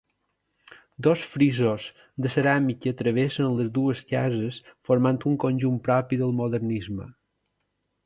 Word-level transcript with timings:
Dos 1.07 1.21
frisos 1.33 1.83
de 2.25 2.31
ceràmica 2.37 2.95
travessen 3.03 3.53
les 3.61 3.71
dues 3.77 4.03
cases 4.15 4.61
formant 4.91 5.23
un 5.33 5.41
conjunt 5.47 5.81
propi 5.91 6.23
del 6.25 6.39
modernisme. 6.43 7.11